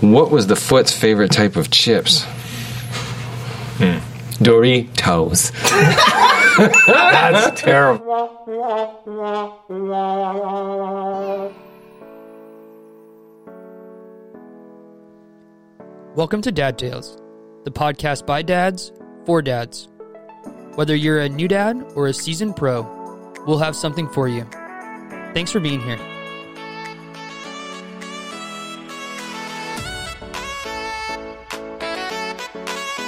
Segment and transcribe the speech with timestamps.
[0.00, 2.24] What was the foot's favorite type of chips?
[3.78, 3.96] Hmm.
[4.44, 5.52] Doritos.
[6.86, 8.04] That's terrible.
[16.14, 17.16] Welcome to Dad Tales,
[17.64, 18.92] the podcast by dads
[19.24, 19.88] for dads.
[20.74, 22.82] Whether you're a new dad or a seasoned pro,
[23.46, 24.46] we'll have something for you.
[25.32, 25.98] Thanks for being here.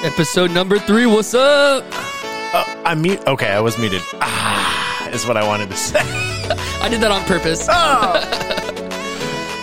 [0.09, 1.85] Episode number three, what's up?
[1.93, 3.21] Oh, I'm mute.
[3.27, 4.01] Okay, I was muted.
[4.15, 5.99] Ah, is what I wanted to say.
[6.81, 7.67] I did that on purpose.
[7.71, 8.15] Oh.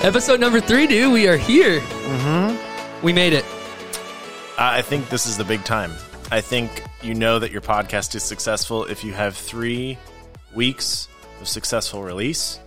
[0.03, 1.79] Episode number three, dude, we are here.
[1.81, 3.03] Mm-hmm.
[3.03, 3.43] We made it.
[4.57, 5.91] I think this is the big time.
[6.31, 9.97] I think you know that your podcast is successful if you have three
[10.53, 11.07] weeks
[11.41, 12.59] of successful release,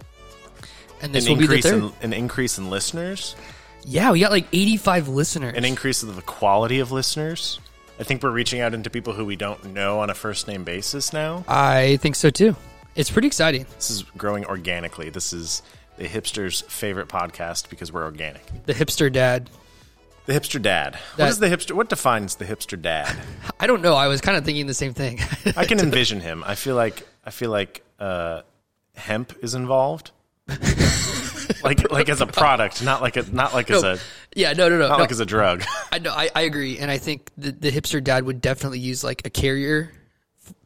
[1.00, 1.92] And this an will be the increase third.
[2.02, 3.36] in an increase in listeners,
[3.84, 5.54] Yeah, we got like 85 listeners.
[5.56, 7.60] an increase of the quality of listeners.
[8.00, 10.64] I think we're reaching out into people who we don't know on a first name
[10.64, 11.44] basis now.
[11.48, 12.54] I think so too.
[12.94, 13.66] It's pretty exciting.
[13.76, 15.10] This is growing organically.
[15.10, 15.62] This is
[15.96, 18.42] the hipster's favorite podcast because we're organic.
[18.66, 19.50] The hipster dad.
[20.26, 20.94] The hipster dad.
[21.16, 21.72] That- what is the hipster?
[21.72, 23.16] What defines the hipster dad?
[23.60, 23.94] I don't know.
[23.94, 25.20] I was kind of thinking the same thing.
[25.56, 26.44] I can envision him.
[26.46, 28.42] I feel like I feel like uh,
[28.94, 30.12] hemp is involved,
[31.64, 33.98] like like as a product, not like a not like as a
[34.38, 34.88] yeah, no, no, no.
[34.88, 35.02] not no.
[35.02, 35.64] like as a drug.
[35.92, 36.12] I know.
[36.12, 39.30] I, I agree, and I think the, the hipster dad would definitely use like a
[39.30, 39.92] carrier,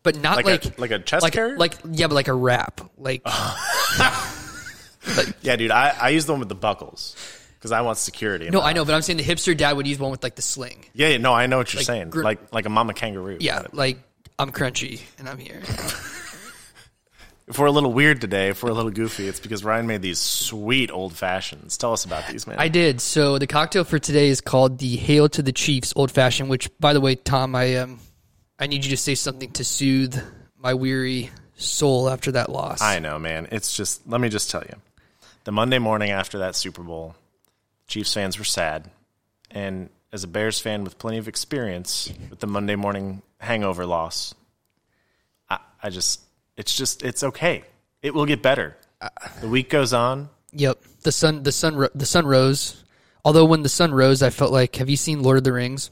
[0.03, 1.57] but not Like like a like a chest like carrier.
[1.57, 2.81] like yeah, but like a wrap.
[2.99, 3.23] Like
[5.43, 5.71] yeah, dude.
[5.71, 7.17] I, I use the one with the buckles
[7.59, 8.51] because I want security.
[8.51, 10.43] no, I know, but I'm saying the hipster dad would use one with like the
[10.43, 10.85] sling.
[10.93, 12.11] Yeah, yeah, no, I know what you're saying.
[12.11, 13.39] gr- like like a mama kangaroo.
[13.41, 13.99] Yeah, like
[14.39, 15.63] I'm crunchy and I'm here.
[17.49, 20.01] If we're a little weird today, if we're a little goofy, it's because Ryan made
[20.01, 21.77] these sweet old fashions.
[21.77, 22.57] Tell us about these, man.
[22.59, 23.01] I did.
[23.01, 26.49] So the cocktail for today is called the Hail to the Chiefs Old Fashioned.
[26.49, 27.99] Which, by the way, Tom, I um,
[28.59, 30.17] I need you to say something to soothe
[30.57, 32.81] my weary soul after that loss.
[32.81, 33.49] I know, man.
[33.51, 34.77] It's just let me just tell you.
[35.45, 37.17] The Monday morning after that Super Bowl,
[37.89, 38.89] Chiefs fans were sad.
[39.51, 44.35] And as a Bears fan with plenty of experience with the Monday morning hangover loss,
[45.51, 46.21] I, I just
[46.57, 47.65] it's just it's okay.
[48.03, 48.77] It will get better.
[49.41, 50.29] The week goes on.
[50.53, 50.79] Yep.
[51.03, 52.85] The sun the sun the sun rose.
[53.25, 55.91] Although when the sun rose, I felt like have you seen Lord of the Rings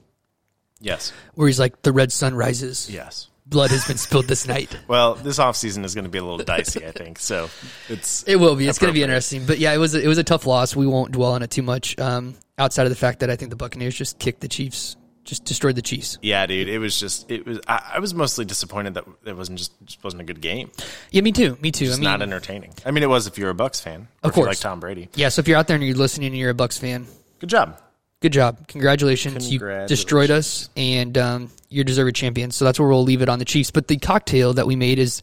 [0.80, 1.12] Yes.
[1.34, 2.88] where he's like the red sun rises.
[2.90, 3.28] Yes.
[3.46, 4.76] Blood has been spilled this night.
[4.88, 7.18] Well, this offseason is going to be a little dicey, I think.
[7.18, 7.50] So
[7.88, 8.68] it's It will be.
[8.68, 9.44] It's going to be interesting.
[9.46, 10.74] But yeah, it was a, it was a tough loss.
[10.76, 11.98] We won't dwell on it too much.
[11.98, 14.96] Um, outside of the fact that I think the Buccaneers just kicked the Chiefs,
[15.30, 16.18] just destroyed the Chiefs.
[16.20, 16.68] yeah, dude.
[16.68, 17.60] It was just it was.
[17.66, 20.70] I, I was mostly disappointed that it wasn't just just wasn't a good game.
[21.10, 21.56] Yeah, me too.
[21.62, 21.86] Me too.
[21.86, 22.74] It's I mean, not entertaining.
[22.84, 24.46] I mean, it was if you're a Bucs fan, or Of if you course.
[24.48, 25.08] like Tom Brady.
[25.14, 25.30] yeah.
[25.30, 27.06] So if you're out there and you're listening and you're a Bucs fan,
[27.38, 27.80] Good job.
[28.20, 28.66] good job.
[28.68, 29.50] Congratulations.
[29.50, 32.50] You destroyed us and um, you're deserved champion.
[32.50, 33.70] So that's where we'll leave it on the Chiefs.
[33.70, 35.22] But the cocktail that we made is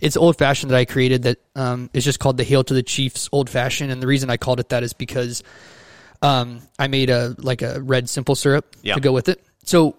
[0.00, 2.82] it's old fashioned that I created that um, is just called the Hail to the
[2.82, 3.90] Chiefs Old Fashioned.
[3.90, 5.42] And the reason I called it that is because
[6.22, 8.94] um, I made a like a red simple syrup Yeah.
[8.94, 9.42] to go with it.
[9.64, 9.96] So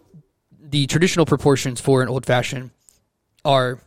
[0.60, 2.72] the traditional proportions for an old fashioned
[3.46, 3.80] are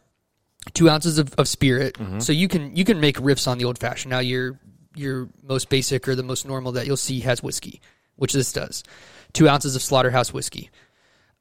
[0.75, 1.97] two ounces of, of spirit.
[2.21, 4.11] So you can you can make riffs on the old fashioned.
[4.11, 4.59] Now your
[4.95, 7.81] your most basic or the most normal that you'll see has whiskey,
[8.17, 8.83] which this does.
[9.33, 10.71] Two ounces of slaughterhouse whiskey.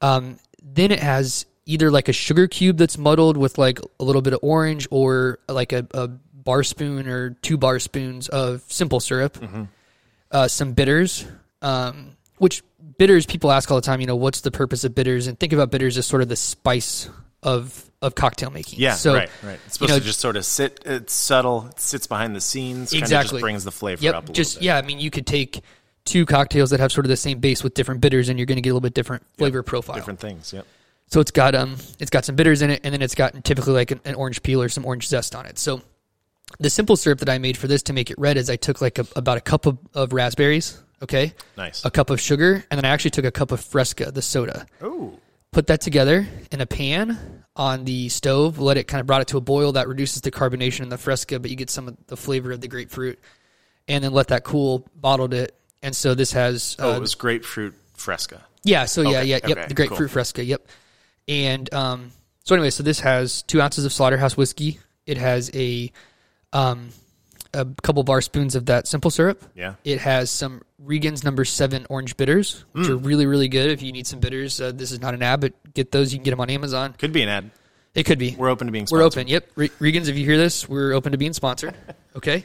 [0.00, 4.22] Um, then it has either like a sugar cube that's muddled with like a little
[4.22, 9.00] bit of orange, or like a, a bar spoon or two bar spoons of simple
[9.00, 9.36] syrup.
[10.30, 11.26] Uh, some bitters,
[11.62, 12.62] um, which
[12.98, 14.00] bitters people ask all the time.
[14.00, 15.26] You know, what's the purpose of bitters?
[15.26, 17.08] And think about bitters as sort of the spice
[17.42, 18.78] of of cocktail making.
[18.78, 19.58] Yeah, so, right, right.
[19.66, 20.80] It's supposed you know, to just sort of sit.
[20.86, 21.66] It's subtle.
[21.70, 22.92] It sits behind the scenes.
[22.92, 23.38] Exactly.
[23.38, 24.14] just brings the flavor Yep.
[24.14, 24.64] up a little just bit.
[24.64, 24.76] yeah.
[24.78, 25.60] I mean, you could take
[26.04, 28.56] two cocktails that have sort of the same base with different bitters, and you're going
[28.56, 29.96] to get a little bit different flavor profile.
[29.96, 30.52] different things.
[30.52, 30.66] Yep.
[31.08, 33.72] So it's got um, it's got some bitters in it, and then it's got typically
[33.74, 35.58] like an, an orange peel or some orange zest on it.
[35.58, 35.82] So
[36.58, 38.80] the simple syrup that I made for this to make it red is I took
[38.80, 41.84] like a, about a cup of, of raspberries, okay, Nice.
[41.84, 44.66] a cup of sugar, and then I actually took a cup of Fresca, the soda.
[44.82, 45.18] Ooh.
[45.52, 47.18] Put that together in a pan
[47.56, 48.58] on the stove.
[48.60, 49.72] Let it kind of brought it to a boil.
[49.72, 52.60] That reduces the carbonation in the Fresca, but you get some of the flavor of
[52.60, 53.18] the grapefruit,
[53.88, 54.86] and then let that cool.
[54.94, 58.42] Bottled it, and so this has Oh, uh, it was grapefruit fresca.
[58.62, 60.08] yeah, so yeah, Okay, yeah, yep, okay, the grapefruit cool.
[60.08, 60.68] fresca, yep.
[61.26, 62.12] And um,
[62.44, 64.78] so anyway, so this has two ounces of slaughterhouse whiskey.
[65.06, 65.90] It has a
[66.52, 66.90] um,
[67.54, 69.42] a couple bar spoons of that simple syrup.
[69.54, 69.74] Yeah.
[69.84, 72.92] It has some Regan's number seven orange bitters, which Hmm.
[72.92, 73.70] are really, really good.
[73.70, 76.12] If you need some bitters, uh, this is not an ad, but get those.
[76.12, 76.94] You can get them on Amazon.
[76.98, 77.50] Could be an ad.
[77.94, 78.36] It could be.
[78.36, 78.86] We're open to being.
[78.86, 79.00] Sponsored.
[79.02, 79.28] We're open.
[79.28, 79.50] Yep.
[79.56, 81.74] Re- Regan's, if you hear this, we're open to being sponsored.
[82.16, 82.44] Okay.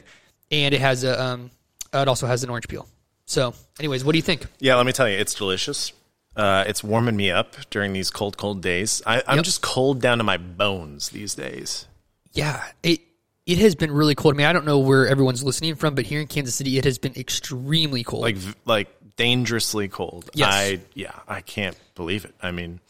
[0.52, 1.50] And it has a, um,
[1.92, 2.86] uh, it also has an orange peel.
[3.24, 4.46] So, anyways, what do you think?
[4.60, 5.92] Yeah, let me tell you, it's delicious.
[6.36, 9.02] Uh, it's warming me up during these cold, cold days.
[9.04, 9.44] I, I'm Yep.
[9.44, 11.86] just cold down to my bones these days.
[12.32, 13.00] Yeah, it
[13.46, 14.34] it has been really cold.
[14.34, 16.84] I mean, I don't know where everyone's listening from, but here in Kansas City, it
[16.84, 18.22] has been extremely cold.
[18.22, 20.28] Like, like dangerously cold.
[20.34, 20.52] Yes.
[20.52, 22.34] I yeah, I can't believe it.
[22.42, 22.80] I mean,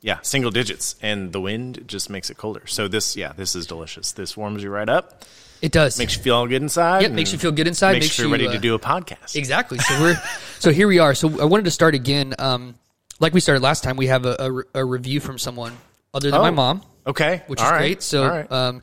[0.00, 2.66] yeah, single digits, and the wind just makes it colder.
[2.66, 4.12] So this, yeah, this is delicious.
[4.12, 5.24] This warms you right up,
[5.62, 5.98] it does.
[5.98, 7.00] makes you feel all good inside.
[7.02, 8.78] Yep, and makes you feel good inside, Makes, makes you ready uh, to do a
[8.78, 9.36] podcast.
[9.36, 9.78] Exactly.
[9.78, 10.20] So we're
[10.58, 11.14] so here we are.
[11.14, 12.34] So I wanted to start again.
[12.38, 12.74] Um,
[13.20, 15.76] like we started last time, we have a, a, a review from someone
[16.12, 16.52] other than my Oh.
[16.52, 18.02] mom, Okay, which all is right, great.
[18.02, 18.52] So all right.
[18.52, 18.82] um,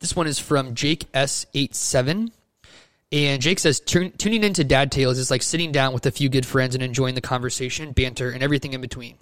[0.00, 2.32] this one is from Jake S 87
[3.12, 6.28] and Jake says "Tun- tuning into Dad Tales is like sitting down with a few
[6.28, 9.16] good friends and enjoying the conversation, banter, and everything in between.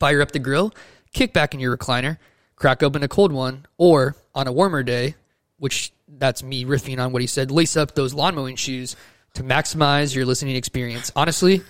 [0.00, 0.74] Fire up the grill,
[1.12, 2.18] kick back in your recliner,
[2.56, 5.14] crack open a cold one, or on a warmer day,
[5.58, 8.96] which that's me riffing on what he said, lace up those lawn mowing shoes
[9.34, 11.12] to maximize your listening experience.
[11.14, 11.62] Honestly,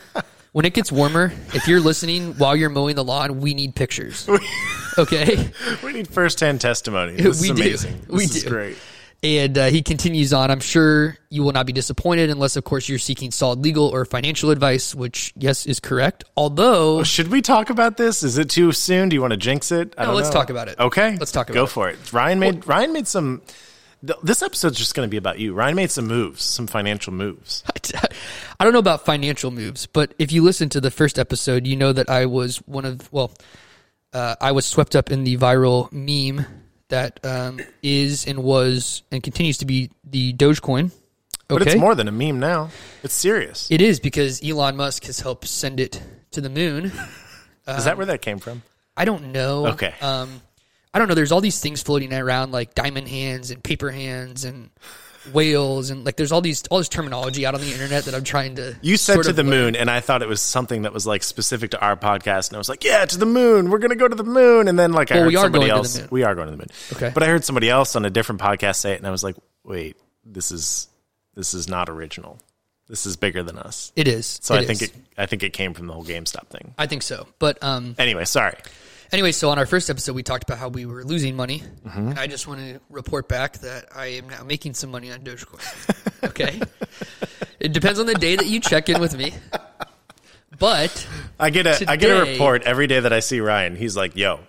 [0.53, 4.29] when it gets warmer, if you're listening while you're mowing the lawn, we need pictures.
[4.99, 5.51] Okay?
[5.83, 7.13] we need firsthand testimony.
[7.17, 7.63] This We is do.
[7.63, 8.01] amazing.
[8.01, 8.49] This We is do.
[8.49, 8.77] great.
[9.23, 10.51] And uh, he continues on.
[10.51, 14.05] I'm sure you will not be disappointed unless, of course, you're seeking solid legal or
[14.05, 16.25] financial advice, which, yes, is correct.
[16.37, 18.23] Although, Should we talk about this?
[18.23, 19.09] Is it too soon?
[19.09, 19.95] Do you want to jinx it?
[19.97, 20.35] I No, let's know.
[20.35, 20.79] talk about it.
[20.79, 21.63] Okay, Let's talk Go about it.
[21.63, 22.13] Go for it.
[22.13, 23.41] Ryan made Ryan made some.
[24.07, 25.55] th- This episode's just going to be about you.
[25.55, 27.65] Ryan made some moves, some financial moves.
[28.61, 31.77] I don't know about financial moves, but if you listen to the first episode, you
[31.77, 33.33] know that I was one of, well,
[34.15, 36.47] uh, I was swept up in the viral meme
[36.89, 40.93] that um, is and was and continues to be the Dogecoin.
[41.49, 42.71] But it's more than a meme now.
[43.03, 43.71] It's serious.
[43.71, 46.01] It is because Elon Musk has helped send it
[46.31, 46.87] to the moon.
[47.69, 48.63] Is that where that came from?
[48.97, 49.69] I don't know.
[49.69, 49.95] Okay.
[50.01, 50.43] Um,
[50.93, 51.15] I don't know.
[51.15, 54.71] There's all these things floating around like diamond hands and paper hands and
[55.33, 58.25] whales and like there's all these all this terminology out on the internet that I'm
[58.25, 58.77] trying to.
[58.83, 59.51] You said to the learn.
[59.51, 62.57] moon, and I thought it was something that was like specific to our podcast, and
[62.57, 63.71] I was like, "Yeah, to the moon.
[63.71, 65.69] We're gonna go to the moon." And then like I Well, heard we are somebody
[65.69, 65.99] going to the else.
[65.99, 66.09] moon.
[66.11, 66.69] We are going to the moon.
[66.95, 67.11] Okay.
[67.13, 69.37] But I heard somebody else on a different podcast say it, and I was like,
[69.65, 70.89] "Wait, this is
[71.35, 72.39] this is not original.
[72.89, 74.39] This is bigger than us." It is.
[74.43, 74.93] So I It think it.
[75.17, 76.75] I think it came from the whole GameStop thing.
[76.79, 77.27] I think so.
[77.39, 78.57] But um, Anyway, sorry.
[79.13, 82.09] Anyway, so on our first episode, we talked about how we were losing money, Mm-hmm.
[82.11, 85.21] and I just want to report back that I am now making some money on
[85.21, 86.25] Dogecoin.
[86.29, 86.61] okay,
[87.61, 89.33] it depends on the day that you check in with me,
[90.59, 91.07] but
[91.39, 93.77] I get a I get a report every day that I see Ryan.
[93.77, 94.41] He's like, "Yo,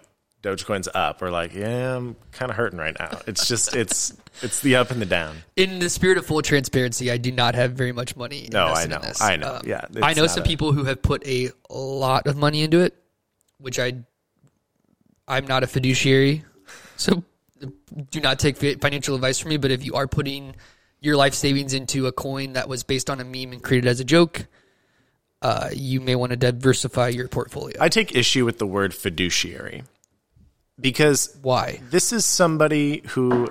[0.44, 4.60] Dogecoin's up," or like, "Yeah, I'm kind of hurting right now." It's just it's it's
[4.62, 5.38] the up and the down.
[5.56, 8.50] in the spirit of full transparency, I do not have very much money.
[8.52, 9.00] No, I know.
[9.00, 9.22] this.
[9.22, 9.56] I know.
[9.56, 12.80] Um, Yeah, I know some a- people who have put a lot of money into
[12.82, 12.94] it,
[13.60, 13.94] which I
[15.28, 16.44] I'm not a fiduciary,
[16.98, 17.24] so
[18.12, 19.58] do not take financial advice from me.
[19.58, 20.56] But if you are putting
[21.00, 24.00] your life savings into a coin that was based on a meme and created as
[24.00, 24.48] a joke,
[25.42, 27.78] uh, you may want to diversify your portfolio.
[27.80, 29.84] I take issue with the word fiduciary
[30.80, 31.82] because Why?
[31.90, 33.50] this is somebody who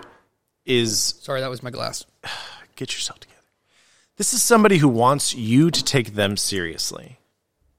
[0.64, 2.04] is Sorry, that was my glass.
[2.76, 3.34] get yourself together.
[4.16, 7.18] This is somebody who wants you to take them seriously.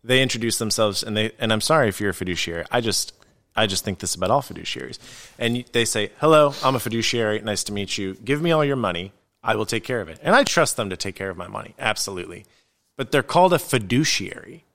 [0.03, 2.65] They introduce themselves and they and I'm sorry if you're a fiduciary.
[2.71, 3.14] I just
[3.55, 4.99] I just think this about all fiduciaries.
[5.39, 7.39] And they say, "Hello, I'm a fiduciary.
[7.41, 8.15] Nice to meet you.
[8.15, 9.13] Give me all your money.
[9.43, 11.47] I will take care of it." And I trust them to take care of my
[11.47, 11.73] money.
[11.79, 12.45] Absolutely.
[12.97, 14.65] But they're called a fiduciary.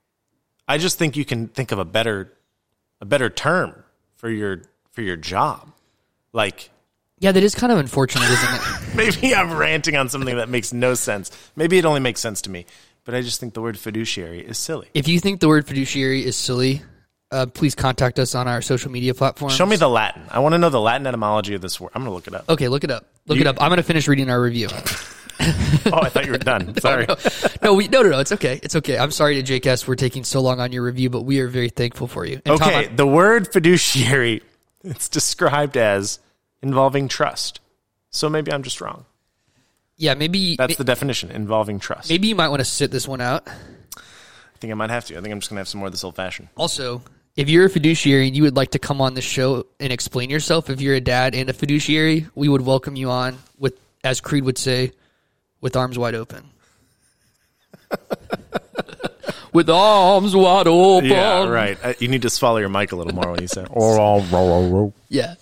[0.69, 2.33] I just think you can think of a better
[3.01, 3.85] a better term
[4.17, 5.73] for your for your job.
[6.33, 6.71] Like
[7.19, 8.95] Yeah, that is kind of unfortunate, isn't it?
[8.95, 11.31] Maybe I'm ranting on something that makes no sense.
[11.57, 12.67] Maybe it only makes sense to me,
[13.05, 14.89] but I just think the word fiduciary is silly.
[14.95, 16.83] If you think the word fiduciary is silly,
[17.33, 19.55] uh, please contact us on our social media platforms.
[19.55, 20.23] Show me the Latin.
[20.31, 21.91] I want to know the Latin etymology of this word.
[21.95, 22.49] I'm going to look it up.
[22.49, 23.07] Okay, look it up.
[23.27, 23.61] Look You- it up.
[23.63, 24.69] I'm going to finish reading our review.
[25.87, 26.77] Oh, I thought you were done.
[26.81, 27.07] Sorry.
[27.63, 28.19] no, we, no, no, no.
[28.19, 28.61] It's okay.
[28.63, 28.99] It's okay.
[28.99, 31.71] I'm sorry to JKS for taking so long on your review, but we are very
[31.71, 32.43] thankful for you.
[32.45, 34.43] And Tom, Okay, the word fiduciary
[34.85, 36.19] it's described as
[36.63, 37.61] involving trust.
[38.11, 39.07] So maybe I'm just wrong.
[39.97, 42.11] yeah, maybe That's the definition, involving trust.
[42.11, 43.49] maybe you might want to sit this one out.
[43.49, 45.17] I think I might have to.
[45.17, 46.49] I think I'm just going to have some more of this old fashioned.
[46.55, 47.01] Also,
[47.41, 50.29] if you're a fiduciary and you would like to come on the show and explain
[50.29, 54.21] yourself, if you're a dad and a fiduciary, we would welcome you on with, as
[54.21, 54.93] Creed would say,
[55.63, 56.45] with arms wide open.
[59.55, 61.09] with arms wide open.
[61.09, 61.79] Yeah, right.
[61.83, 63.65] Uh, you need to swallow your mic a little more when you say.
[65.09, 65.37] Yeah.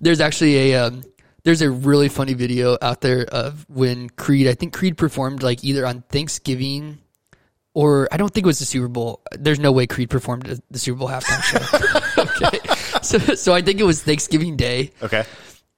[0.00, 1.02] There's actually a um,
[1.44, 5.62] there's a really funny video out there of when Creed I think Creed performed like
[5.64, 6.98] either on Thanksgiving
[7.74, 9.22] or I don't think it was the Super Bowl.
[9.32, 12.22] There's no way Creed performed the Super Bowl halftime show.
[12.46, 12.58] okay.
[13.02, 15.24] So so I think it was Thanksgiving Day okay.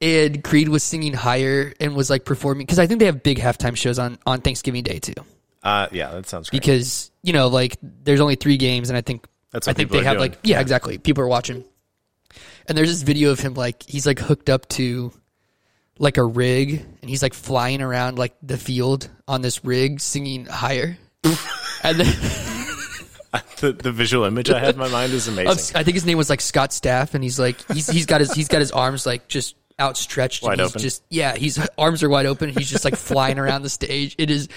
[0.00, 3.38] and Creed was singing higher and was like performing cuz I think they have big
[3.38, 5.14] halftime shows on on Thanksgiving Day too.
[5.62, 6.60] Uh, yeah, that sounds great.
[6.60, 10.04] because you know like there's only three games and i think That's i think they
[10.04, 10.30] have doing.
[10.30, 11.64] like yeah, exactly people are watching
[12.68, 15.12] and there's this video of him like he's like hooked up to
[15.98, 20.44] like a rig and he's like flying around like the field on this rig singing
[20.44, 20.98] higher
[21.84, 22.06] and then
[23.60, 25.76] the, the visual image I have in my mind is amazing.
[25.76, 28.32] i think his name was like Scott Stapp and he's like he's, he's got his
[28.32, 30.80] he's got his arms like just outstretched and Wide he's open.
[30.82, 34.30] just yeah his arms are wide open he's just like flying around the stage it
[34.30, 34.48] is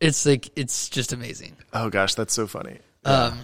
[0.00, 2.78] it's like it's just amazing Oh gosh, that's so funny.
[3.04, 3.38] um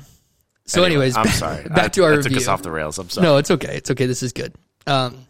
[0.66, 1.64] so Anyway, anyways I'm sorry.
[1.68, 2.98] back I, to our I review took us off the rails.
[2.98, 3.24] I'm sorry.
[3.26, 3.76] No, it's okay.
[3.76, 4.06] It's okay.
[4.06, 4.54] This is good.
[4.86, 5.26] Um,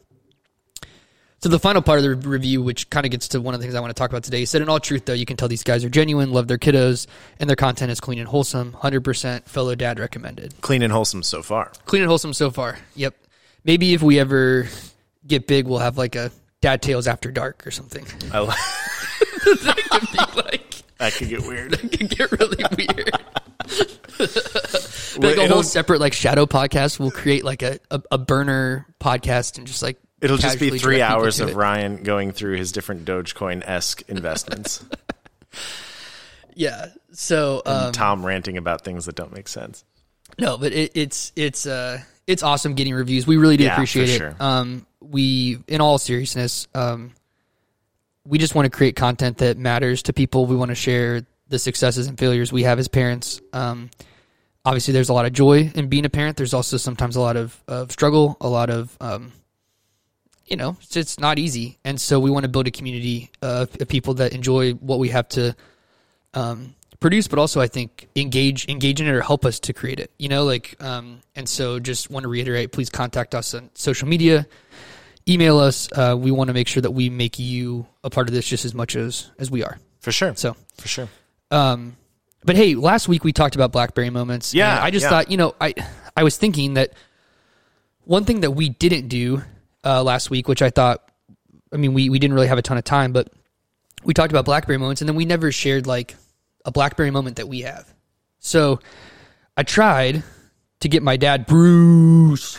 [1.40, 3.64] so the final part of the review, which kind of gets to one of the
[3.64, 5.36] things I want to talk about today, he said, in all truth, though, you can
[5.36, 7.06] tell these guys are genuine, love their kiddos,
[7.38, 8.72] and their content is clean and wholesome.
[8.74, 10.54] Hundred percent fellow dad recommended.
[10.60, 11.72] Clean and wholesome so far.
[11.86, 12.78] Clean and wholesome so far.
[12.94, 13.14] Yep.
[13.64, 14.68] Maybe if we ever
[15.26, 16.30] get big, we'll have like a
[16.60, 18.04] Dad Tales After Dark or something.
[18.32, 18.46] I li-
[20.36, 21.72] like that could get weird.
[21.72, 23.10] it could get really weird.
[25.18, 26.98] Well, like a it'll- whole separate like shadow podcast.
[27.00, 31.00] We'll create like a, a, a burner podcast and just like It'll just be three
[31.02, 31.54] hours of it.
[31.56, 34.84] Ryan going through his different Dogecoin esque investments.
[36.54, 36.86] Yeah.
[37.12, 39.84] So um, Tom ranting about things that don't make sense.
[40.38, 43.26] no, but it, it's it's uh it's awesome getting reviews.
[43.26, 44.18] We really do Yeah, appreciate for it.
[44.18, 44.36] sure.
[44.40, 47.12] Um, we in all seriousness, um,
[48.26, 50.46] we just want to create content that matters to people.
[50.46, 53.40] We want to share the successes and failures we have as parents.
[53.52, 53.90] Um,
[54.64, 56.36] obviously, there's a lot of joy in being a parent.
[56.36, 59.32] There's also sometimes a lot of, of struggle, a lot of um,
[60.50, 61.78] you know, it's, it's not easy.
[61.84, 65.08] And so we want to build a community of, of people that enjoy what we
[65.10, 65.54] have to
[66.34, 70.00] um, produce, but also I think engage engage in it or help us to create
[70.00, 70.10] it.
[70.18, 74.08] You know, like um, and so just want to reiterate, please contact us on social
[74.08, 74.46] media,
[75.28, 75.88] email us.
[75.92, 78.64] Uh, we want to make sure that we make you a part of this just
[78.64, 79.78] as much as as we are.
[80.00, 80.34] For sure.
[80.34, 81.08] So, For sure.
[81.50, 81.96] um,
[82.42, 84.54] but hey, last week we talked about BlackBerry moments.
[84.54, 85.10] Yeah, and I just yeah.
[85.10, 85.74] thought, you know, I
[86.16, 86.94] I was thinking that
[88.04, 89.42] one thing that we didn't do
[89.84, 91.10] uh, last week, which I thought,
[91.72, 93.32] I mean, we we didn't really have a ton of time, but
[94.04, 96.14] we talked about BlackBerry moments, and then we never shared like
[96.64, 97.92] a BlackBerry moment that we have.
[98.38, 98.80] So
[99.56, 100.22] I tried
[100.80, 102.58] to get my dad, Bruce.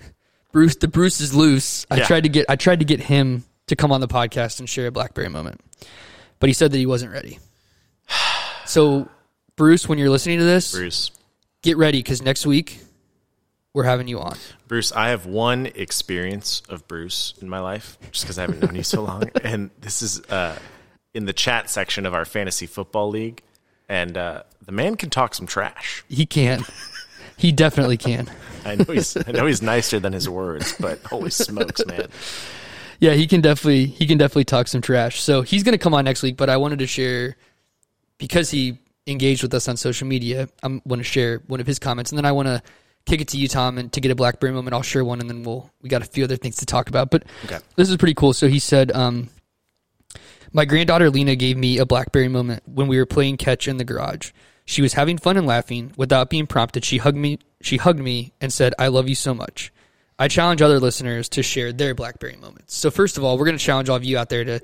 [0.52, 1.86] Bruce, the Bruce is loose.
[1.90, 2.06] I Yeah.
[2.06, 4.86] tried to get I tried to get him to come on the podcast and share
[4.86, 5.60] a BlackBerry moment,
[6.40, 7.38] but he said that he wasn't ready.
[8.64, 9.08] So,
[9.56, 11.10] Bruce, when you're listening to this, Bruce.
[11.62, 12.80] get ready because next week
[13.78, 14.36] we're having you on.
[14.66, 18.74] Bruce, I have one experience of Bruce in my life, just because I haven't known
[18.74, 20.58] you so long, and this is uh,
[21.14, 23.40] in the chat section of our fantasy football league,
[23.88, 26.04] and uh, the man can talk some trash.
[26.08, 26.64] He can.
[27.36, 28.28] he definitely can.
[28.64, 32.08] I know he's I know he's nicer than his words, but holy smokes, man!
[32.98, 35.22] Yeah, he can definitely he can definitely talk some trash.
[35.22, 37.36] So he's going to come on next week, but I wanted to share
[38.18, 40.48] because he engaged with us on social media.
[40.64, 42.60] I'm going to share one of his comments, and then I want to
[43.08, 45.28] kick it to you, Tom, and to get a BlackBerry moment, I'll share one, and
[45.28, 47.10] then we'll we got a few other things to talk about.
[47.10, 47.58] But Okay.
[47.76, 48.32] this is pretty cool.
[48.32, 49.28] So he said, um,
[50.52, 53.84] "My granddaughter Lena gave me a BlackBerry moment when we were playing catch in the
[53.84, 54.30] garage.
[54.64, 56.84] She was having fun and laughing without being prompted.
[56.84, 57.38] She hugged me.
[57.62, 59.72] She hugged me and said, "I love you so much."
[60.18, 62.76] I challenge other listeners to share their BlackBerry moments.
[62.76, 64.60] So first of all, we're going to challenge all of you out there to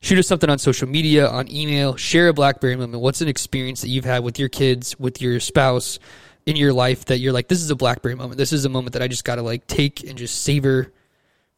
[0.00, 3.02] shoot us something on social media, on email, share a BlackBerry moment.
[3.02, 5.98] What's an experience that you've had with your kids, with your spouse,
[6.48, 8.38] in your life that you're like, this is a BlackBerry moment.
[8.38, 10.90] This is a moment that I just got to like take and just savor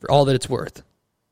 [0.01, 0.83] for all that it's worth.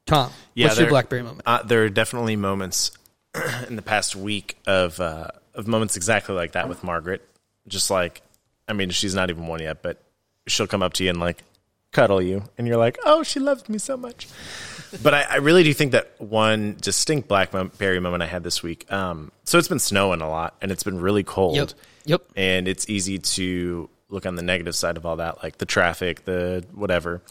[0.07, 1.43] Tom, what's your BlackBerry moment?
[1.45, 2.93] Uh, there are definitely moments
[3.69, 7.29] in the past week of uh, of moments exactly like that with Margaret.
[7.67, 8.23] Just like,
[8.69, 10.01] I mean, she's not even one yet, but
[10.47, 11.43] she'll come up to you and like
[11.91, 14.29] cuddle you, and you're like, oh, she loves me so much.
[15.03, 18.91] but I, I really do think that one distinct BlackBerry moment I had this week.
[18.93, 21.57] Um, so it's been snowing a lot, and it's been really cold.
[21.57, 21.73] Yep.
[22.09, 22.23] Yep.
[22.37, 26.25] and it's easy to look on the negative side of all that, like the traffic,
[26.25, 27.23] the whatever,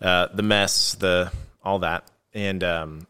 [0.00, 1.32] uh, the mess, the
[1.64, 2.04] all that.
[2.32, 3.06] And um,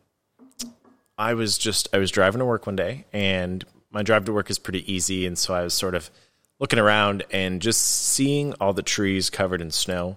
[1.18, 4.50] I was just I was driving to work one day, and my drive to work
[4.50, 6.10] is pretty easy, and so I was sort of
[6.58, 10.16] looking around and just seeing all the trees covered in snow,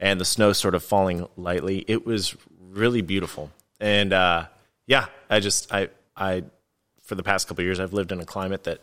[0.00, 1.84] and the snow sort of falling lightly.
[1.86, 2.34] It was
[2.70, 4.46] really beautiful, and uh,
[4.86, 6.44] yeah, I just I I
[7.02, 8.80] for the past couple years I've lived in a climate that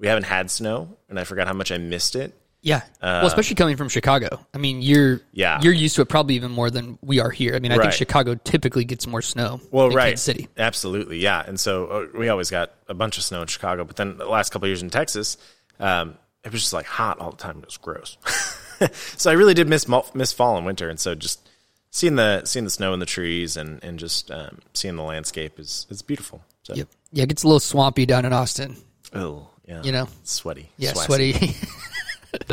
[0.00, 2.34] we haven't had snow, and I forgot how much I missed it.
[2.62, 2.82] Yeah.
[3.00, 4.38] well, especially coming from Chicago.
[4.52, 5.60] I mean, you're Uh, Yeah.
[5.62, 7.54] you're used to it probably even more than we are here.
[7.54, 10.48] I mean, I think Chicago typically gets more snow Well, than right, Kansas City.
[10.58, 11.42] absolutely, yeah.
[11.46, 14.26] And so uh, we always got a bunch of snow in Chicago, but then the
[14.26, 15.38] last couple of years in Texas,
[15.78, 17.58] um, it was just like hot all the time.
[17.60, 18.16] It was gross.
[19.16, 21.46] so I really did miss miss fall and winter, and so just
[21.90, 25.58] seeing the seeing the snow in the trees and and just um, seeing the landscape
[25.58, 26.42] is is beautiful.
[26.62, 26.88] So Yep.
[27.12, 28.76] Yeah, it gets a little swampy down in Austin.
[29.14, 29.82] Oh, yeah.
[29.84, 30.08] You know?
[30.24, 30.68] sweaty.
[30.76, 31.04] Yeah, Swassy.
[31.04, 31.56] sweaty.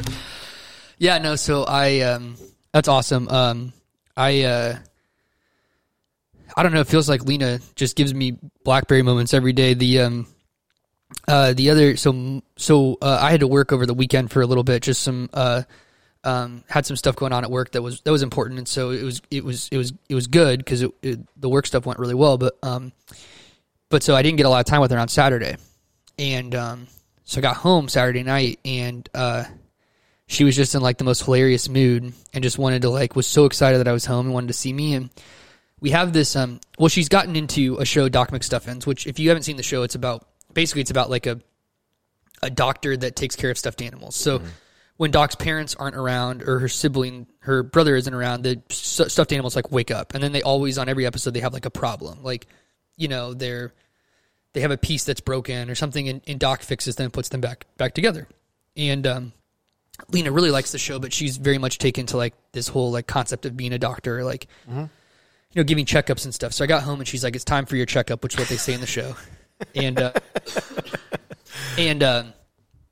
[1.00, 1.36] yeah, no.
[1.36, 2.38] So I, um,
[2.72, 3.28] that's awesome.
[3.28, 3.74] Um,
[4.16, 4.78] I, uh,
[6.56, 6.82] I don't know.
[6.82, 9.74] It feels like Lena just gives me BlackBerry moments every day.
[9.74, 10.28] The, um,
[11.28, 14.46] uh, the other, so, so, uh, I had to work over the weekend for a
[14.46, 15.64] little bit, just some, uh,
[16.24, 18.60] um, had some stuff going on at work that was, that was important.
[18.60, 21.86] And so it was, it was, it was, it was good because the work stuff
[21.88, 22.38] went really well.
[22.38, 22.92] But, um,
[23.90, 25.58] but so I didn't get a lot of time with her on Saturday.
[26.20, 26.88] And, um,
[27.28, 29.44] so I got home Saturday night and, uh,
[30.28, 33.26] she was just in like the most hilarious mood and just wanted to like was
[33.26, 34.94] so excited that I was home and wanted to see me.
[34.94, 35.10] And
[35.80, 39.30] we have this um well she's gotten into a show Doc McStuffins which if you
[39.30, 41.40] haven't seen the show it's about basically it's about like a
[42.44, 44.16] a doctor that takes care of stuffed animals.
[44.16, 44.42] So
[44.98, 49.56] when Doc's parents aren't around or her sibling her brother isn't around the stuffed animals
[49.56, 50.14] like wake up.
[50.14, 52.22] And then they always on every episode they have like a problem.
[52.22, 52.48] Like
[52.98, 53.74] you know they're
[54.58, 57.30] they have a piece that's broken or something and, and Doc fixes them and puts
[57.30, 58.28] them back back together
[58.76, 59.34] and um
[60.12, 63.08] Lena really likes the show, but she's very much taken to like this whole like
[63.08, 64.90] concept of being a doctor, like you
[65.56, 66.54] know, giving checkups and stuff.
[66.54, 68.48] So I got home and she's like, "It's time for your checkup," which is what
[68.48, 69.16] they say in the show,
[69.74, 70.12] and uh,
[71.78, 72.24] and uh,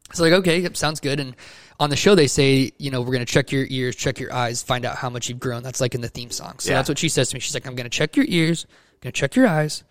[0.10, 1.20] it's like, okay, sounds good.
[1.20, 1.36] And
[1.80, 4.64] on the show, they say, you know, we're gonna check your ears, check your eyes,
[4.64, 5.64] find out how much you've grown.
[5.64, 6.60] That's like in the theme song.
[6.60, 6.78] So Yeah.
[6.78, 7.40] that's what she says to me.
[7.40, 9.84] She's like, "I'm gonna check your ears, I'm gonna check your eyes,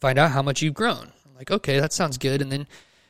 [0.00, 2.40] find out how much you've grown." I'm like, okay, that sounds good.
[2.42, 2.66] And then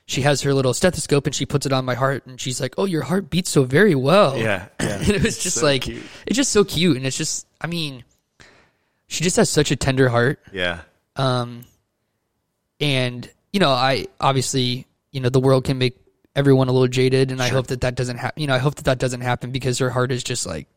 [0.06, 2.74] she has her little stethoscope and she puts it on my heart and she's like,
[2.78, 4.98] "Oh, your heart beats so very well." Yeah, yeah.
[4.98, 6.02] and it was just So like cute.
[6.26, 8.04] it's just so cute and it's just I mean,
[9.06, 10.40] she just has such a tender heart.
[10.52, 10.80] Yeah.
[11.16, 11.64] Um,
[12.80, 15.96] and you know, I obviously you know the world can make
[16.36, 18.40] everyone a little jaded, and I hope that that doesn't happen.
[18.40, 20.68] You know, I hope that that doesn't happen because her heart is just like,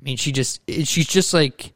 [0.00, 1.72] I mean, she just she's just like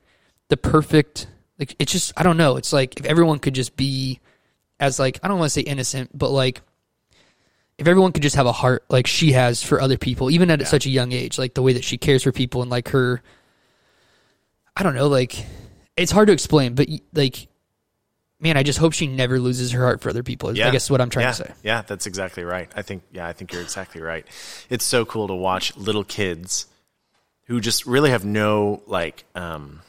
[0.49, 1.27] the perfect.
[1.63, 2.57] Like it's just I don't know.
[2.57, 4.19] It's like if everyone could just be
[4.81, 6.61] as like I don't want to say innocent, but like
[7.79, 10.67] if everyone could just have a heart like she has for other people, even at
[10.67, 13.23] such a young age, like the way that she cares for people and like her,
[14.77, 15.47] I don't know, like
[15.97, 17.47] it's hard to explain, but like,
[18.41, 20.49] man, I just hope she never loses her heart for other people.
[20.49, 21.31] is I guess what I'm trying yeah.
[21.31, 21.53] to say.
[21.63, 22.69] Yeah, that's exactly right.
[22.75, 24.27] I think yeah, I think you're exactly right.
[24.69, 26.67] It's so cool to watch little kids
[27.45, 29.81] who just really have no like um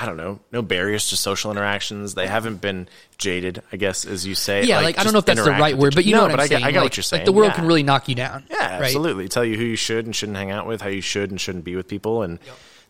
[0.00, 2.14] I don't know, no barriers to social interactions.
[2.14, 4.64] They haven't been jaded, I guess, as you say.
[4.64, 6.30] Yeah, like, I don't know if that's the right word, but you No, know what
[6.30, 6.60] but I'm I saying.
[6.60, 7.20] Get, I get like, what you're saying.
[7.22, 7.56] Like the world yeah.
[7.56, 8.44] can really knock you down.
[8.48, 8.82] Yeah, right?
[8.84, 9.28] absolutely.
[9.28, 11.64] Tell you who you should and shouldn't hang out with, how you should and shouldn't
[11.64, 12.38] be with people, and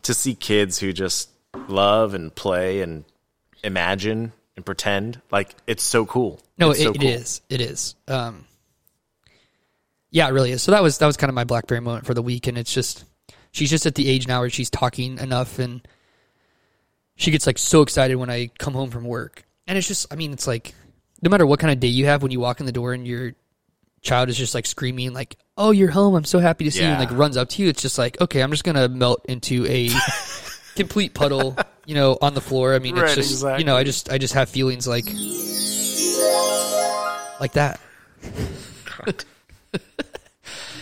[0.02, 1.30] to see kids who just
[1.66, 3.04] love and play and
[3.64, 6.40] imagine and pretend, like it's so cool.
[6.58, 7.08] No, it's it, so it cool.
[7.08, 7.40] is.
[7.48, 7.94] It is.
[8.06, 8.44] Um,
[10.10, 10.62] yeah, it really is.
[10.62, 12.72] So that was that was kind of my BlackBerry moment for the week, and it's
[12.72, 13.04] just
[13.50, 15.80] she's just at the age now where she's talking enough, and
[17.18, 20.16] she gets like so excited when I come home from work, and it's just I
[20.16, 20.74] mean it's like
[21.20, 23.06] no matter what kind of day you have when you walk in the door and
[23.06, 23.32] your
[24.00, 26.14] child is just like screaming like oh you're home.
[26.14, 27.08] I'm so happy to see you and Yeah.
[27.08, 29.90] like runs up to you it's just like okay I'm just gonna melt into a
[30.76, 32.74] complete puddle you know on the floor.
[32.74, 35.06] I mean it's just you know I just I just have feelings like
[37.40, 37.80] like that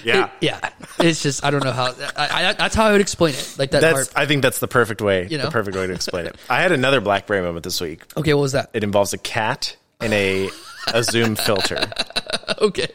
[0.07, 3.35] Yeah, yeah it's just I don't know how I, I, that's how I would explain
[3.35, 4.09] it like that that's.
[4.09, 5.27] part I think that's the perfect way.
[5.29, 5.45] You know?
[5.47, 6.37] The perfect way to explain it.
[6.49, 8.05] I had another BlackBerry moment this week.
[8.17, 10.49] okay what was that It involves a cat and a
[10.95, 11.79] a zoom filter.
[12.61, 12.89] okay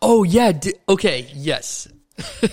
[0.00, 1.88] oh yeah di- okay yes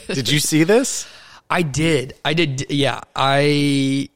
[0.08, 1.08] Did you see this?
[1.52, 4.10] I did I did yeah I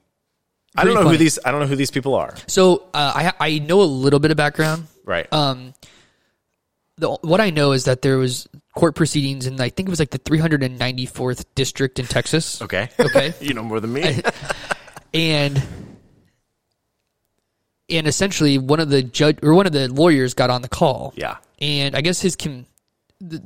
[0.77, 1.11] I don't know funny.
[1.11, 1.37] who these.
[1.45, 2.33] I don't know who these people are.
[2.47, 5.27] so uh, I I know a little bit of background Right.
[5.31, 5.73] um
[6.97, 9.99] the, what I know is that there was court proceedings in I think it was
[9.99, 12.61] like the 394th district in Texas.
[12.61, 12.89] okay.
[12.99, 13.33] Okay.
[13.41, 14.21] you know more than me.
[15.13, 15.63] And
[17.89, 21.13] and essentially one of the judge or one of the lawyers got on the call.
[21.15, 21.37] yeah.
[21.59, 22.65] And I guess his com-
[23.21, 23.41] the,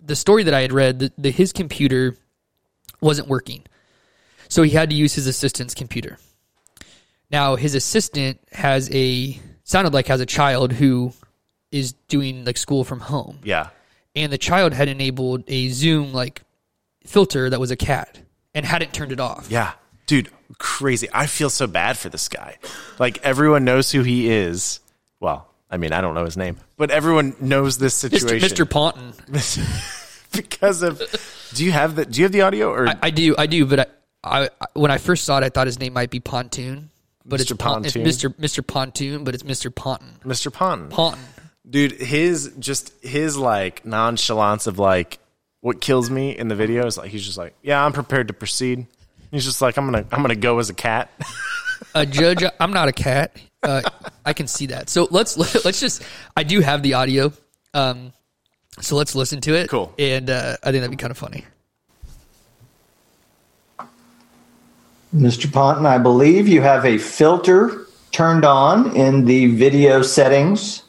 [0.00, 2.16] the story that I had read the, the his computer
[3.00, 3.64] wasn't working.
[4.48, 6.18] So he had to use his assistant's computer.
[7.32, 11.12] Now his assistant has a sounded like has a child who
[11.70, 13.38] is doing like school from home.
[13.44, 13.68] Yeah.
[14.14, 16.42] and the child had enabled a Zoom like
[17.06, 18.18] filter that was a cat
[18.54, 19.48] and hadn't turned it off.
[19.50, 19.72] Yeah.
[20.06, 21.08] Dude, crazy.
[21.12, 22.56] I feel so bad for this guy.
[22.98, 24.80] Like everyone knows who he is.
[25.20, 28.68] Well, I mean, I don't know his name, but everyone knows this situation Mr.
[28.68, 29.12] Ponton.
[30.32, 31.02] because of.
[31.54, 33.66] Do you have the Do you have the audio or I, I do, I do,
[33.66, 33.80] but
[34.24, 36.90] I, I, when I first saw it, I thought his name might be Pontoon,
[37.24, 37.58] but it's, Mr.
[37.58, 38.12] Pon- it's Pontoon?
[38.12, 38.34] Mr.
[38.36, 38.66] Mr.
[38.66, 39.74] Pontoon, but it's Mr.
[39.74, 40.14] Ponton.
[40.24, 40.52] Mr.
[40.52, 40.88] Ponton?
[40.88, 41.20] Ponton.
[41.68, 45.18] Dude, his just his like nonchalance of like
[45.60, 48.34] what kills me in the video is like he's just like, yeah, I'm prepared to
[48.34, 48.86] proceed.
[49.30, 51.10] He's just like, I'm gonna I'm gonna go as a cat.
[51.94, 53.36] A judge, I'm not a cat.
[53.62, 53.82] Uh,
[54.24, 54.90] I can see that.
[54.90, 56.02] So let's let's just.
[56.36, 57.32] I do have the audio.
[57.74, 58.12] Um,
[58.80, 59.70] so let's listen to it.
[59.70, 59.92] Cool.
[59.98, 61.44] And uh, I think that'd be kind of funny.
[65.14, 65.50] Mr.
[65.50, 70.82] Ponton, I believe you have a filter turned on in the video settings.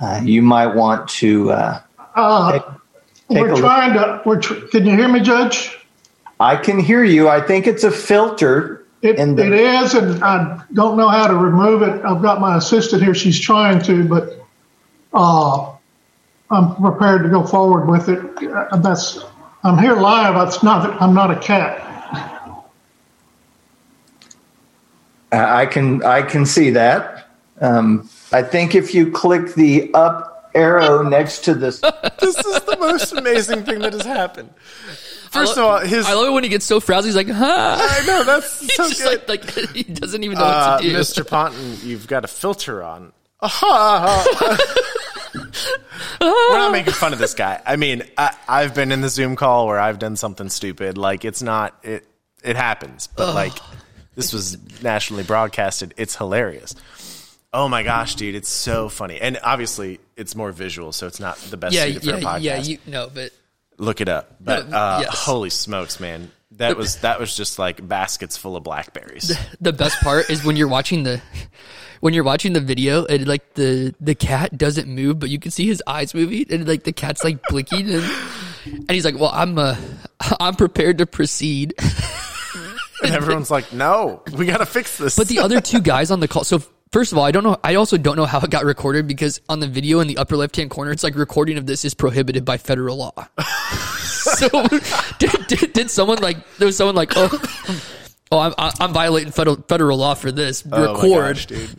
[0.00, 1.50] Uh, you might want to.
[1.52, 1.80] Uh,
[2.14, 3.58] Uh, take, take we're look.
[3.60, 4.22] trying to.
[4.24, 4.40] We're.
[4.40, 5.78] Tr- can you hear me, Judge?
[6.38, 7.28] I can hear you.
[7.28, 9.46] I think it's a filter It, the.
[9.46, 12.04] it is, and I don't know how to remove it.
[12.04, 14.44] I've got my assistant here; she's trying to, but
[15.14, 15.72] uh,
[16.50, 18.20] I'm prepared to go forward with it.
[18.52, 19.18] Uh, That's.
[19.64, 20.36] I'm here live.
[20.46, 21.00] It's not.
[21.02, 21.82] I'm not a cat.
[25.32, 27.28] I can I can see that.
[27.60, 31.80] Um, I think if you click the up arrow next to this,
[32.20, 34.52] This is the most amazing thing that has happened.
[35.30, 37.06] First of all, his I love it when he gets so frazzled.
[37.06, 37.76] He's like, huh?
[37.80, 39.28] I know that's He's so just good.
[39.28, 40.96] like, like he doesn't even know Uh, what to do.
[40.96, 41.26] Mr.
[41.28, 43.12] Ponton, you've got a filter on.
[43.40, 44.24] Aha!
[46.20, 47.60] We're not making fun of this guy.
[47.66, 50.96] I mean, I, I've been in the Zoom call where I've done something stupid.
[50.96, 52.06] Like it's not it.
[52.42, 53.52] It happens, but like
[54.14, 55.92] this was nationally broadcasted.
[55.96, 56.74] It's hilarious.
[57.56, 58.34] Oh my gosh, dude!
[58.34, 62.02] It's so funny, and obviously it's more visual, so it's not the best Yeah, suited
[62.04, 62.42] for a yeah, podcast.
[62.42, 62.56] yeah.
[62.58, 63.30] You no, but
[63.78, 64.36] Look it up.
[64.40, 65.24] But No, uh, yes.
[65.24, 66.30] holy smokes, man!
[66.52, 69.34] That was that was just like baskets full of blackberries.
[69.60, 71.22] the best part is when you're watching the
[72.00, 75.50] when you're watching the video and like the the cat doesn't move, but you can
[75.50, 78.04] see his eyes moving and like the cat's like blinking and
[78.66, 79.76] and he's like, "Well, I'm uh
[80.40, 81.72] I'm prepared to proceed."
[83.02, 86.20] And everyone's like, "No, we got to fix this." But the other two guys on
[86.20, 87.56] the call, so first of all, I don't know.
[87.62, 90.36] I also don't know how it got recorded because on the video in the upper
[90.36, 93.12] left hand corner, it's like recording of this is prohibited by federal law.
[93.98, 94.48] so
[95.18, 97.82] did, did, did someone like there was someone like oh.
[98.30, 100.64] Oh, I'm I'm violating federal federal law for this.
[100.70, 101.70] Oh Record, gosh, dude.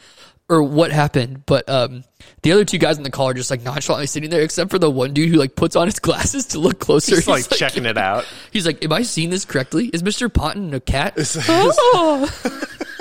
[0.48, 1.46] or what happened.
[1.46, 2.06] But um,
[2.41, 4.80] the other two guys in the call are just like nonchalantly sitting there, except for
[4.80, 7.15] the one dude who like puts on his glasses to look closer.
[7.15, 8.26] Just like checking it out.
[8.52, 9.88] He's like, "Am I seeing this correctly?
[9.88, 11.15] Is Mister Ponton a cat?"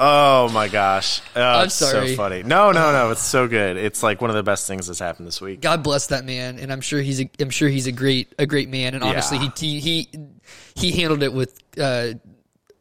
[0.00, 2.10] Oh my gosh, oh, I'm it's sorry.
[2.10, 2.42] so funny.
[2.44, 3.76] No, no, no, it's so good.
[3.76, 5.60] It's like one of the best things that's happened this week.
[5.60, 8.46] God bless that man, and I'm sure he's a, I'm sure he's a great a
[8.46, 9.50] great man, and honestly, Yeah.
[9.56, 10.08] he he
[10.76, 12.10] he handled it with uh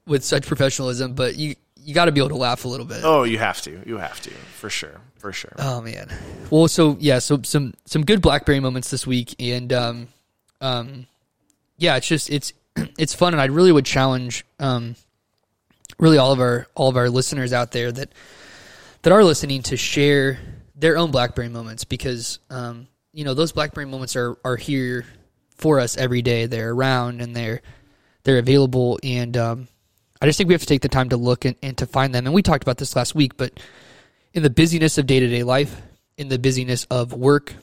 [0.05, 1.13] with such professionalism.
[1.13, 2.99] But you you got to be able to laugh a little bit.
[3.03, 5.53] Oh, you have to, you have to, for sure, for sure.
[5.57, 6.09] Oh man.
[6.51, 10.07] Well, so yeah, so some some good BlackBerry moments this week, and um,
[10.61, 11.07] um,
[11.79, 12.53] yeah, it's just it's
[12.99, 14.95] it's fun, and I really would challenge um,
[15.99, 18.11] really all of our all of our listeners out there that
[19.01, 20.39] that are listening to share
[20.75, 25.05] their own BlackBerry moments because um, you know those BlackBerry moments are are here
[25.55, 26.45] for us every day.
[26.45, 27.61] They're around and they're
[28.23, 29.67] they're available, and um,
[30.21, 32.13] I just think we have to take the time to look and, and to find
[32.13, 32.25] them.
[32.25, 33.59] And we talked about this last week, but
[34.33, 35.81] in the busyness of day to day life,
[36.17, 37.53] in the busyness of work,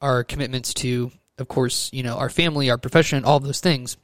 [0.00, 3.96] our commitments to, of course, you know, our family, our profession, all those things.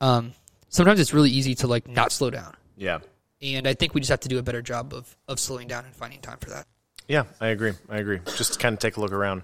[0.00, 0.32] Um,
[0.68, 2.98] sometimes it's really easy to like not slow down, Yeah,
[3.40, 5.84] and I think we just have to do a better job of of slowing down
[5.84, 6.66] and finding time for that.
[7.08, 7.72] yeah, I agree.
[7.88, 8.20] I agree.
[8.36, 9.42] Just kind of take a look around,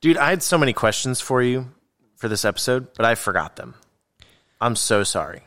[0.00, 0.16] dude.
[0.16, 1.70] I had so many questions for you
[2.16, 3.74] for this episode, but I forgot them.
[4.60, 5.42] I'm so sorry.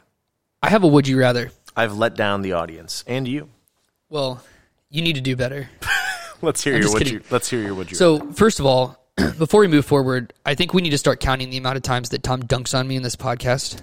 [0.61, 1.51] I have a would you rather.
[1.75, 3.49] I've let down the audience and you.
[4.09, 4.43] Well,
[4.89, 5.69] you need to do better.
[6.41, 7.13] Let's hear I'm your would kidding.
[7.15, 7.21] you.
[7.29, 7.97] Let's hear your would you.
[7.97, 8.97] So, first of all,
[9.37, 12.09] before we move forward, I think we need to start counting the amount of times
[12.09, 13.81] that Tom dunks on me in this podcast.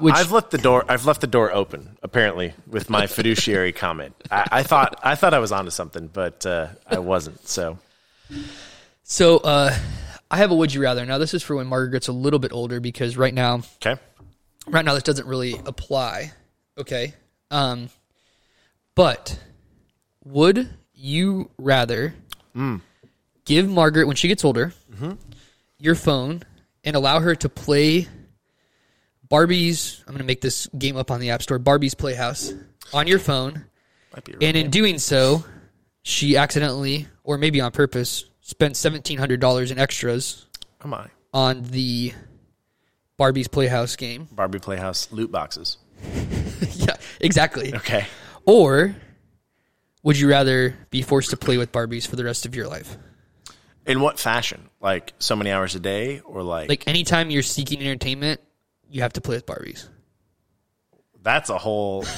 [0.00, 0.84] Which- I've left the door.
[0.88, 1.96] I've left the door open.
[2.02, 6.44] Apparently, with my fiduciary comment, I, I thought I thought I was onto something, but
[6.44, 7.46] uh, I wasn't.
[7.48, 7.78] So
[9.02, 9.74] So, uh,
[10.30, 11.06] I have a would you rather.
[11.06, 13.96] Now, this is for when Margaret gets a little bit older because right now, okay,
[14.66, 16.32] right now this doesn't really apply.
[16.76, 17.14] Okay.
[17.50, 17.88] Um,
[18.94, 19.38] but
[20.24, 22.14] would you rather
[23.46, 24.72] give Margaret when she gets older
[25.78, 26.42] your phone
[26.84, 28.06] and allow her to play
[29.28, 30.02] Barbie's?
[30.06, 31.58] I'm going to make this game up on the App Store.
[31.58, 32.52] Barbie's Playhouse
[32.92, 33.64] on your phone,
[34.40, 35.44] and in doing so,
[36.02, 41.10] she accidentally or maybe on purpose spent seventeen hundred dollars in extras oh Come on,
[41.34, 42.12] on the
[43.18, 44.28] Barbie's Playhouse game.
[44.32, 45.76] Barbie Playhouse loot boxes.
[46.76, 47.74] yeah, exactly.
[47.74, 48.06] Okay.
[48.46, 48.94] Or
[50.02, 52.96] would you rather be forced to play with Barbies for the rest of your life?
[53.84, 54.70] In what fashion?
[54.80, 58.40] Like so many hours a day, or like, Like anytime you're seeking entertainment,
[58.90, 59.88] you have to play with Barbies.
[61.22, 62.04] that's a whole.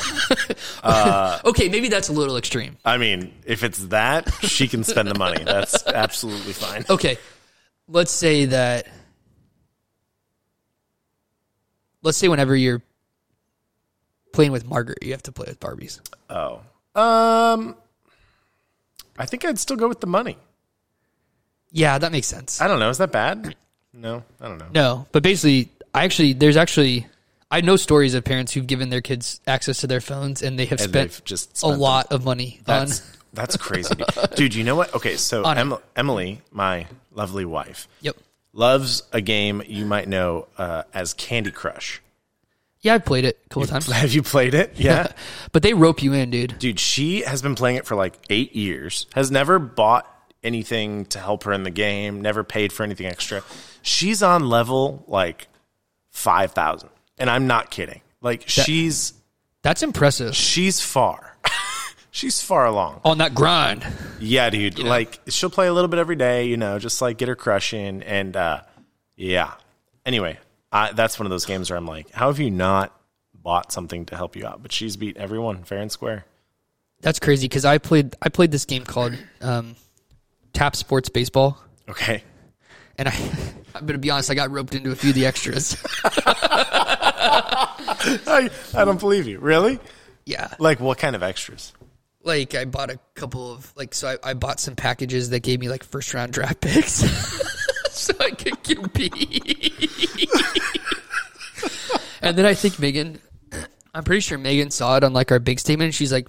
[1.44, 2.76] Okay, maybe that's a little extreme.
[2.84, 5.42] I mean, if it's that, she can spend the money.
[5.44, 6.84] That's absolutely fine.
[6.88, 7.18] Okay,
[7.88, 8.86] let's say that.
[12.02, 12.82] Let's say whenever you're
[14.32, 16.00] playing with Margaret, you have to play with Barbies.
[16.30, 16.60] Oh,
[16.94, 17.76] um,
[19.18, 20.38] I think I'd still go with the money.
[21.72, 22.60] Yeah, that makes sense.
[22.60, 22.88] I don't know.
[22.90, 23.54] Is that bad?
[23.92, 24.68] No, I don't know.
[24.72, 27.06] No, but basically, I actually there's actually
[27.50, 30.66] I know stories of parents who've given their kids access to their phones and they
[30.66, 31.80] have And spent they've just a them.
[31.80, 33.06] lot of money That's on.
[33.32, 34.06] that's crazy, dude.
[34.36, 34.54] dude.
[34.54, 34.94] You know what?
[34.94, 35.60] Okay, so On it.
[35.60, 38.16] Em- Emily, my lovely wife, Yep.
[38.52, 42.00] loves a game you might know uh, as Candy Crush.
[42.82, 43.90] Yeah, I played it a couple times.
[43.92, 44.72] Have you played it?
[44.78, 45.08] Yeah.
[45.52, 46.58] but they rope you in, dude.
[46.58, 50.06] Dude, she has been playing it for like eight years, has never bought
[50.42, 53.42] anything to help her in the game, never paid for anything extra.
[53.82, 55.48] She's on level like
[56.10, 56.88] 5,000.
[57.18, 58.00] And I'm not kidding.
[58.20, 59.14] Like, she's
[59.62, 60.34] That's impressive.
[60.34, 61.36] she's far.
[62.10, 63.00] she's far along.
[63.04, 63.86] On that grind.
[64.18, 64.78] Yeah, dude.
[64.78, 64.84] know?
[64.84, 68.02] Like, she'll play a little bit every day, you know, just like get her crushing.
[68.02, 68.62] And uh,
[69.16, 69.52] yeah.
[70.06, 70.38] Anyway,
[70.72, 72.94] I, that's one of those games where I'm like, how have you not
[73.34, 74.62] bought something to help you out?
[74.62, 76.24] But she's beat everyone fair and square.
[77.02, 79.74] That's crazy because I played I played this game called um,
[80.52, 82.22] Tap Sports Baseball, Okay.
[83.00, 83.14] And I
[83.74, 85.76] I'm gonna be honest, I got roped into a few of the extras.
[88.26, 89.38] I, I don't believe you.
[89.40, 89.78] Really?
[90.26, 91.72] yeah, Like what kind of extras?
[92.22, 95.58] like I bought a couple of like so I, I bought some packages that gave
[95.58, 96.92] me like first round draft picks,
[97.90, 100.28] so I could compete.
[102.20, 103.18] and then I think Megan,
[103.94, 105.86] I'm pretty sure Megan saw it on like our big statement.
[105.88, 106.28] and She's like,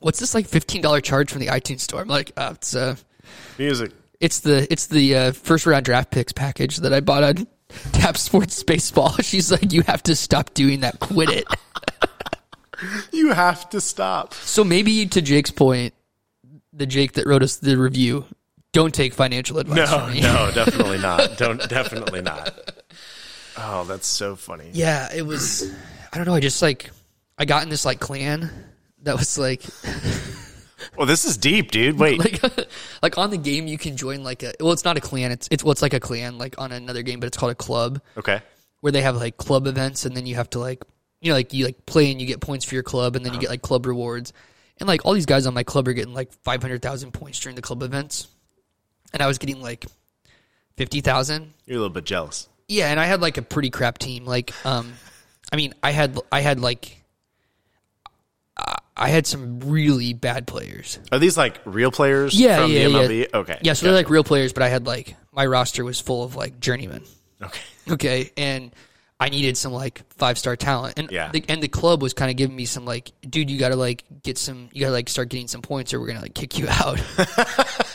[0.00, 2.96] "What's this like fifteen dollar charge from the iTunes store?" I'm like, uh, "It's uh,
[3.56, 3.92] Music.
[4.20, 7.46] It's the it's the uh, first round draft picks package that I bought on
[7.92, 9.12] Tap Sports Baseball.
[9.22, 10.98] She's like, you have to stop doing that.
[11.00, 11.44] Quit it.
[13.10, 14.34] You have to stop.
[14.34, 15.94] so maybe to Jake's point,
[16.72, 18.24] the Jake that wrote us the review,
[18.70, 20.20] don't take financial advice No, from me.
[20.20, 21.36] no, definitely not.
[21.36, 22.54] Don't definitely not.
[23.56, 24.70] Oh, that's so funny.
[24.72, 25.74] Yeah, it was.
[26.12, 26.34] I don't know.
[26.34, 26.90] I just like
[27.36, 28.48] I got in this like clan
[29.02, 29.62] that was like
[30.96, 31.98] Well, this is deep, dude.
[31.98, 32.18] Wait.
[32.42, 32.42] like
[33.02, 35.48] like on the game you can join like a well it's not a clan it's
[35.50, 38.40] it's what's like a clan like on another game but it's called a club Okay.
[38.80, 40.82] where they have like club events and then you have to like
[41.20, 43.32] you know like you like play and you get points for your club and then
[43.34, 44.32] you get like club rewards
[44.78, 47.62] and like all these guys on my club are getting like 500,000 points during the
[47.62, 48.28] club events
[49.12, 49.86] and I was getting like
[50.76, 52.48] 50,000 You're a little bit jealous.
[52.68, 54.92] yeah and I had like a pretty crap team like um
[55.52, 56.97] I mean I had I had like
[58.98, 62.90] I- had some really bad players Are these like real players yeah from yeah the
[62.90, 63.34] yeah MLB?
[63.34, 63.58] Okay.
[63.62, 66.34] yeah so they're like real players but I had like my roster was full of
[66.36, 67.04] like journeymen
[67.42, 67.60] Okay.
[67.90, 68.72] okay and
[69.20, 71.30] i needed some like five star talent and Yeah.
[71.32, 74.04] the, and the club was kind of giving me some like dude you gotta like
[74.22, 76.66] get some you gotta like start getting some points or we're gonna like kick you
[76.68, 77.00] out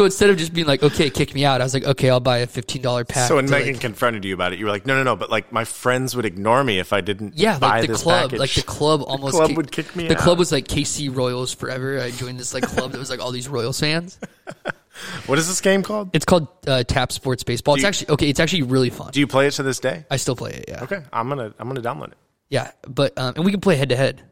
[0.00, 2.20] so instead of just being like okay kick me out i was like okay i'll
[2.20, 4.70] buy a $15 pack So when to, Megan like- confronted you about it, you were
[4.70, 7.36] like, "No, no, no!" But like, my friends would ignore me if I didn't.
[7.36, 8.38] yeah, buy like the club, package.
[8.44, 10.22] like the club almost club kick- would kick me The out.
[10.22, 12.00] club was like KC Royals forever.
[12.00, 14.18] I joined this like club that was like all these Royals fans.
[15.26, 16.10] What is this game called?
[16.12, 17.74] It's called uh, Tap Sports Baseball.
[17.74, 18.28] It's you- actually okay.
[18.28, 19.10] It's actually really fun.
[19.12, 20.04] Do you play it to this day?
[20.10, 20.64] I still play it.
[20.68, 20.82] Yeah.
[20.84, 22.18] Okay, I'm gonna I'm gonna download it.
[22.50, 24.22] Yeah, but um, and we can play head to head.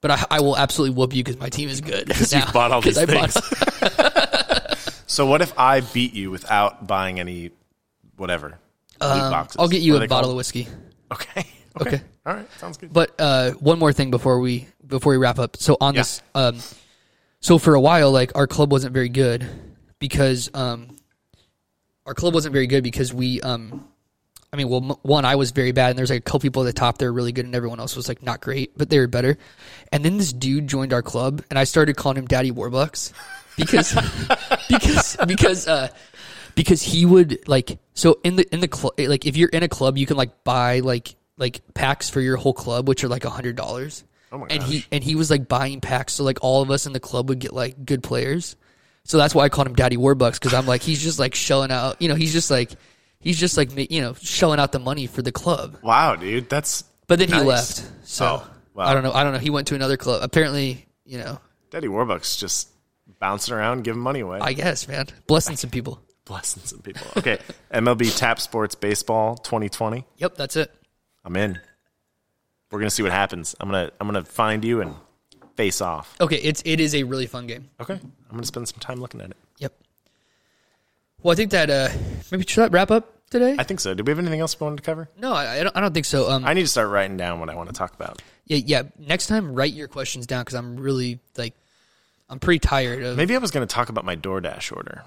[0.00, 2.06] But I, I will absolutely whoop you because my team is good.
[2.08, 3.36] Because you bought all these things.
[5.14, 7.52] So what if I beat you without buying any,
[8.16, 8.58] whatever, loot
[9.00, 9.56] boxes?
[9.58, 10.66] Um, I'll get you What a they bottle of whiskey.
[11.12, 11.46] Okay.
[11.80, 11.88] okay.
[11.88, 12.02] Okay.
[12.26, 12.48] All right.
[12.58, 12.92] Sounds good.
[12.92, 15.56] But uh, one more thing before we before we wrap up.
[15.56, 16.00] So on Yeah.
[16.00, 16.58] this, um,
[17.38, 19.46] so for a while, like our club wasn't very good
[20.00, 20.96] because um,
[22.06, 23.86] our club wasn't very good because we um,
[24.52, 26.62] I mean, well, m- one I was very bad, and there's like a couple people
[26.62, 28.90] at the top that were really good, and everyone else was like not great, but
[28.90, 29.38] they were better.
[29.92, 33.12] And then this dude joined our club, and I started calling him Daddy Warbucks
[33.56, 33.92] because
[34.68, 35.88] because because uh,
[36.54, 39.68] because he would like so in the in the club like if you're in a
[39.68, 43.24] club, you can like buy like like packs for your whole club, which are like
[43.24, 44.04] a hundred dollars.
[44.32, 44.70] Oh my and gosh.
[44.70, 47.28] he and he was like buying packs, so like all of us in the club
[47.28, 48.56] would get like good players.
[49.04, 51.70] So that's why I called him Daddy Warbucks because I'm like he's just like shelling
[51.70, 52.00] out.
[52.00, 52.72] You know, he's just like
[53.20, 55.78] he's just like you know shelling out the money for the club.
[55.82, 56.84] wow, dude, that's.
[57.06, 57.84] But then he left.
[58.04, 58.86] So Oh, wow.
[58.86, 59.12] I don't know.
[59.12, 59.38] I don't know.
[59.38, 60.22] He went to another club.
[60.22, 61.38] Apparently, you know.
[61.68, 62.68] Daddy Warbucks just
[63.18, 66.00] bouncing around, giving money away, I guess, man, blessing some people.
[66.24, 67.06] blessing some people.
[67.16, 67.38] Okay,
[67.72, 70.06] MLB Tap Sports Baseball 2020.
[70.18, 70.72] Yep, that's it.
[71.24, 71.58] I'm in.
[72.70, 73.54] We're gonna see what happens.
[73.60, 74.94] I'm gonna I'm gonna find you and
[75.56, 76.16] face off.
[76.20, 77.70] Okay, it's it is a really fun game.
[77.80, 79.36] Okay, I'm gonna spend some time looking at it.
[79.58, 79.72] Yep.
[81.22, 81.88] Well, I think that uh
[82.30, 83.56] maybe should that wrap up today?
[83.58, 83.94] I think so.
[83.94, 85.08] Do we have anything else we wanted to cover?
[85.18, 85.76] no, I, I don't.
[85.76, 86.30] I don't think so.
[86.30, 88.22] Um, I need to start writing down what I want to talk about.
[88.46, 88.82] yeah, yeah.
[88.98, 91.54] Next time, write your questions down because I'm really like,
[92.28, 93.16] I'm pretty tired of.
[93.16, 95.02] Maybe I was going to talk about my DoorDash order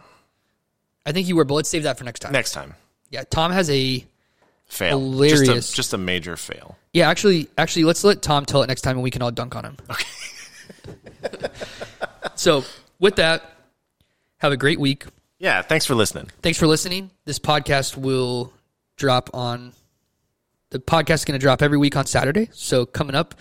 [1.05, 2.33] I think you were, but let's save that for next time.
[2.33, 2.75] next time.
[3.09, 4.05] Yeah, Tom has a.
[4.65, 4.99] Fail.
[4.99, 5.47] Hilarious.
[5.47, 6.77] Just a, just a major fail.
[6.91, 9.55] Yeah, actually, actually, let's let Tom tell it next time, and we can all dunk
[9.55, 9.77] on him.
[9.89, 10.05] Okay.
[12.37, 12.63] So
[12.99, 13.43] with that,
[14.37, 15.05] have a great week.
[15.39, 16.29] Yeah, thanks for listening.
[16.41, 17.11] Thanks for listening.
[17.25, 18.53] This podcast will
[18.95, 19.73] drop on
[20.69, 22.49] the podcast is going to drop every week on Saturday.
[22.51, 23.35] So coming up,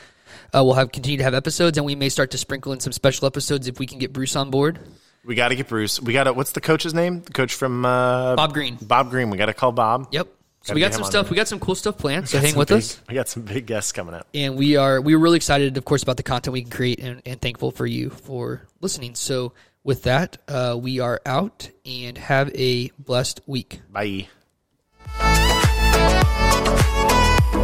[0.54, 2.92] uh, we'll have continue to have episodes, and we may start to sprinkle in some
[2.92, 4.78] special episodes if we can get Bruce on board.
[5.24, 6.00] We got to get Bruce.
[6.00, 6.32] We got to.
[6.32, 7.22] What's the coach's name?
[7.22, 8.76] The coach from uh, Bob Green.
[8.80, 9.30] Bob Green.
[9.30, 10.08] We got to call Bob.
[10.12, 10.28] Yep.
[10.62, 11.26] So we got some stuff.
[11.26, 11.30] there.
[11.30, 12.28] We got some cool stuff planned.
[12.28, 13.00] So hang with big- us.
[13.08, 14.26] We got some big guests coming up.
[14.34, 16.98] and we are we are really excited, of course, about the content we can create,
[17.00, 19.14] and, and thankful for you for listening.
[19.14, 19.52] So
[19.84, 23.80] with that, uh, we are out, and have a blessed week.
[23.90, 24.26] Bye.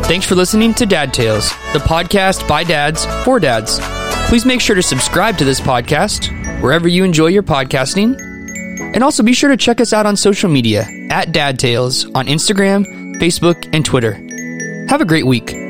[0.05, 3.79] Thanks for listening to Dad Tales, the podcast by dads for dads.
[4.29, 6.31] Please make sure to subscribe to this podcast
[6.61, 8.21] wherever you enjoy your podcasting.
[8.95, 12.27] And also be sure to check us out on social media at Dad Tales on
[12.27, 14.13] Instagram, Facebook, and Twitter.
[14.89, 15.62] Have a great week.